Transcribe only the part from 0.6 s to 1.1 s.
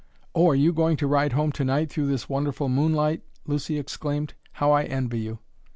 going to